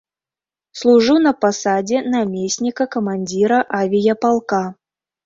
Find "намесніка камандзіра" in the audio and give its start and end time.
2.13-3.59